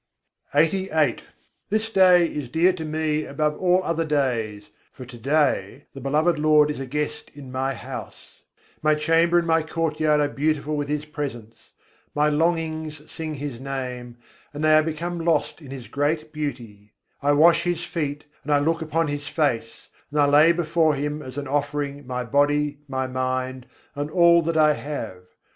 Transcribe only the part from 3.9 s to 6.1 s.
days, for to day the